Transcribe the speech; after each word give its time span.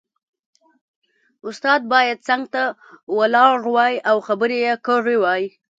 استاد 1.47 1.81
باید 1.93 2.17
څنګ 2.27 2.43
ته 2.53 2.63
ولاړ 3.17 3.57
وای 3.75 3.95
او 4.09 4.17
خبرې 4.27 4.57
یې 4.65 4.73
کړې 4.87 5.17
وای 5.23 5.43